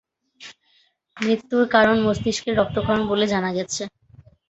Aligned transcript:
মৃত্যুর 1.17 1.63
কারণ 1.75 1.95
মস্তিষ্কের 2.05 2.57
রক্তক্ষরণ 2.57 3.03
বলে 3.11 3.25
জানা 3.33 3.49
গেছে। 3.57 3.83